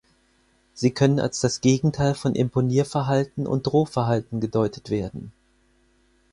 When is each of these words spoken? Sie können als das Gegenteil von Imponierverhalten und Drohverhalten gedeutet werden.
Sie 0.73 0.89
können 0.89 1.19
als 1.19 1.41
das 1.41 1.61
Gegenteil 1.61 2.15
von 2.15 2.33
Imponierverhalten 2.33 3.45
und 3.45 3.67
Drohverhalten 3.67 4.39
gedeutet 4.39 4.89
werden. 4.89 5.31